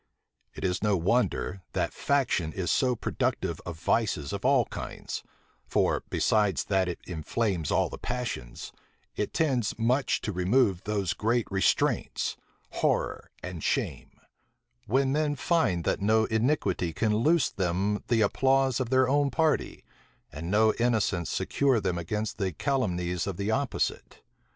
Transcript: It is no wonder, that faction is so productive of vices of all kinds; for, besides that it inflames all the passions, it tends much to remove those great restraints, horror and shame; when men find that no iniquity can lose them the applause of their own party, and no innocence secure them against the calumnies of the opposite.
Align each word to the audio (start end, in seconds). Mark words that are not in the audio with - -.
It 0.55 0.63
is 0.63 0.81
no 0.81 0.97
wonder, 0.97 1.61
that 1.73 1.93
faction 1.93 2.53
is 2.53 2.71
so 2.71 2.95
productive 2.95 3.61
of 3.67 3.79
vices 3.79 4.33
of 4.33 4.43
all 4.43 4.65
kinds; 4.65 5.21
for, 5.67 6.01
besides 6.09 6.63
that 6.63 6.87
it 6.87 6.97
inflames 7.05 7.69
all 7.69 7.87
the 7.87 7.99
passions, 7.99 8.71
it 9.15 9.31
tends 9.31 9.77
much 9.77 10.19
to 10.21 10.31
remove 10.31 10.85
those 10.85 11.13
great 11.13 11.45
restraints, 11.51 12.35
horror 12.71 13.29
and 13.43 13.63
shame; 13.63 14.19
when 14.87 15.11
men 15.11 15.35
find 15.35 15.83
that 15.83 16.01
no 16.01 16.25
iniquity 16.25 16.93
can 16.93 17.17
lose 17.17 17.51
them 17.51 18.03
the 18.07 18.21
applause 18.21 18.79
of 18.79 18.89
their 18.89 19.07
own 19.07 19.29
party, 19.29 19.83
and 20.31 20.49
no 20.49 20.73
innocence 20.79 21.29
secure 21.29 21.79
them 21.79 21.99
against 21.99 22.39
the 22.39 22.51
calumnies 22.51 23.27
of 23.27 23.37
the 23.37 23.51
opposite. 23.51 24.23